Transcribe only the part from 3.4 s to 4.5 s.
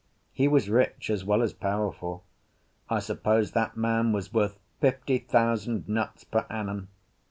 that man was